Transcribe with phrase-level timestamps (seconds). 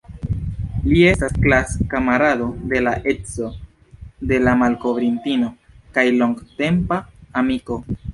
[0.91, 3.49] Li estas klas-kamarado de la edzo
[4.31, 5.51] de la malkovrintino
[5.99, 6.99] kaj longtempa
[7.43, 7.79] amiko.